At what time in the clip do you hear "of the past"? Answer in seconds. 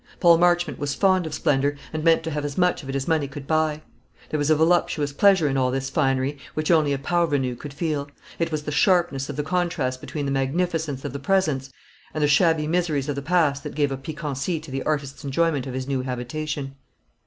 13.09-13.63